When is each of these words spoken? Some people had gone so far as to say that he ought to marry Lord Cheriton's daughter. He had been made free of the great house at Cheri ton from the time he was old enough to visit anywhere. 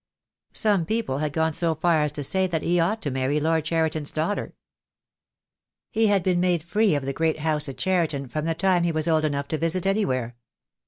Some 0.55 0.87
people 0.87 1.19
had 1.19 1.31
gone 1.31 1.53
so 1.53 1.75
far 1.75 2.01
as 2.01 2.11
to 2.13 2.23
say 2.23 2.47
that 2.47 2.63
he 2.63 2.79
ought 2.79 3.03
to 3.03 3.11
marry 3.11 3.39
Lord 3.39 3.65
Cheriton's 3.65 4.09
daughter. 4.11 4.55
He 5.91 6.07
had 6.07 6.23
been 6.23 6.39
made 6.39 6.63
free 6.63 6.95
of 6.95 7.05
the 7.05 7.13
great 7.13 7.37
house 7.41 7.69
at 7.69 7.77
Cheri 7.77 8.07
ton 8.09 8.27
from 8.27 8.45
the 8.45 8.55
time 8.55 8.81
he 8.81 8.91
was 8.91 9.07
old 9.07 9.25
enough 9.25 9.47
to 9.49 9.59
visit 9.59 9.85
anywhere. 9.85 10.35